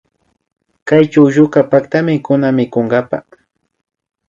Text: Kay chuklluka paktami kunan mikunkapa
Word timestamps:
Kay 0.87 1.03
chuklluka 1.13 1.61
paktami 1.71 2.13
kunan 2.25 2.53
mikunkapa 2.57 3.17